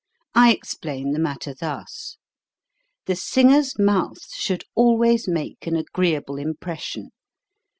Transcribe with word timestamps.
I 0.33 0.51
explain 0.51 1.11
the 1.11 1.19
matter 1.19 1.53
thus: 1.53 2.17
The 3.05 3.15
singer's 3.15 3.77
mouth 3.77 4.33
should 4.33 4.63
always 4.73 5.27
make 5.27 5.67
an 5.67 5.75
agreeable 5.75 6.37
impression. 6.39 7.11